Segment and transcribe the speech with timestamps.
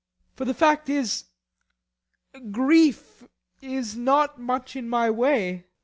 [0.33, 1.25] For the fact is,
[2.49, 3.23] grief
[3.61, 5.67] is not much in my way.